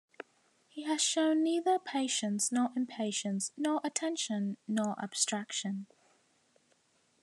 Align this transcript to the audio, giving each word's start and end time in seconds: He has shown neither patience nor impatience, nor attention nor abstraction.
He 0.67 0.81
has 0.85 0.99
shown 0.99 1.43
neither 1.43 1.77
patience 1.77 2.51
nor 2.51 2.71
impatience, 2.75 3.51
nor 3.55 3.79
attention 3.83 4.57
nor 4.67 4.95
abstraction. 4.99 5.85